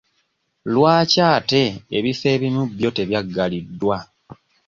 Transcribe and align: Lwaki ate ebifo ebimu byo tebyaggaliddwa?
Lwaki 0.73 1.19
ate 1.33 1.63
ebifo 1.97 2.25
ebimu 2.35 2.61
byo 2.77 2.89
tebyaggaliddwa? 2.97 3.97